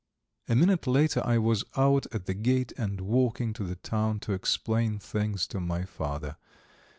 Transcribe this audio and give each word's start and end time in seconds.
A 0.49 0.55
minute 0.55 0.87
later 0.87 1.21
I 1.23 1.37
was 1.37 1.63
out 1.77 2.07
at 2.11 2.25
the 2.25 2.33
gate 2.33 2.73
and 2.75 3.01
walking 3.01 3.53
to 3.53 3.63
the 3.63 3.75
town 3.75 4.19
to 4.21 4.33
explain 4.33 4.97
things 4.97 5.45
to 5.49 5.59
my 5.59 5.85
father. 5.85 6.37